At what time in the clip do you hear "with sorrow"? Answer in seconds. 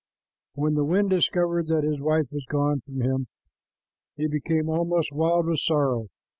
5.45-6.07